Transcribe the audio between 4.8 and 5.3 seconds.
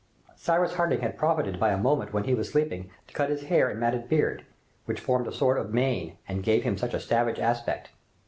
which formed